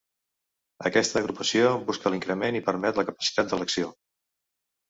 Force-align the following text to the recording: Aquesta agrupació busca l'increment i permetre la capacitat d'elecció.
Aquesta 0.89 1.19
agrupació 1.21 1.75
busca 1.91 2.13
l'increment 2.15 2.57
i 2.61 2.65
permetre 2.71 3.01
la 3.03 3.07
capacitat 3.11 3.53
d'elecció. 3.53 3.93